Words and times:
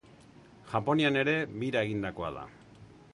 Japonian 0.71 1.19
ere 1.21 1.35
bira 1.65 1.87
egindakoa 1.89 2.33
da. 2.39 2.47